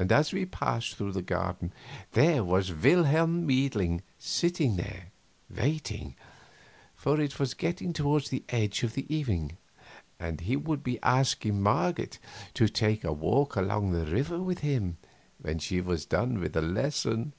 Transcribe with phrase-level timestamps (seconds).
[0.00, 1.72] And as we passed through the garden,
[2.10, 5.12] there was Wilhelm Meidling sitting there
[5.48, 6.16] waiting,
[6.96, 9.56] for it was getting toward the edge of the evening,
[10.18, 12.18] and he would be asking Marget
[12.54, 14.96] to take a walk along the river with him
[15.40, 17.32] when she was done with the lesson.